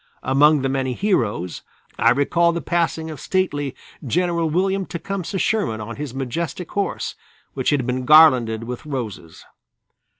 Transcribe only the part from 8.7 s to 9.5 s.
roses.